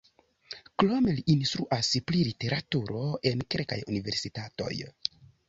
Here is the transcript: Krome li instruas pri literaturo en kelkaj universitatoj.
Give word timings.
Krome 0.83 1.13
li 1.19 1.25
instruas 1.33 1.89
pri 2.07 2.23
literaturo 2.29 3.03
en 3.33 3.45
kelkaj 3.57 3.79
universitatoj. 3.93 4.73